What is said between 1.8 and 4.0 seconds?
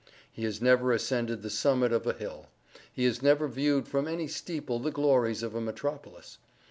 of a hill. He has never viewed